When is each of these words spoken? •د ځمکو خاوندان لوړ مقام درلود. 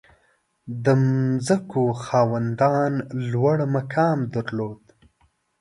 •د 0.83 0.87
ځمکو 1.47 1.83
خاوندان 2.03 2.93
لوړ 3.31 3.57
مقام 3.75 4.19
درلود. 4.35 4.81